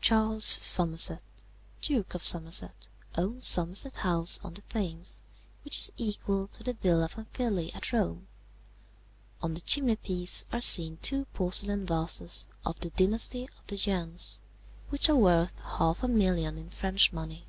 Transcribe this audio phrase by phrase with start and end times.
[0.00, 1.22] "Charles Somerset,
[1.82, 5.22] Duke of Somerset, owns Somerset House on the Thames,
[5.64, 8.26] which is equal to the Villa Pamphili at Rome.
[9.42, 14.40] On the chimney piece are seen two porcelain vases of the dynasty of the Yuens,
[14.88, 17.44] which are worth half a million in French money.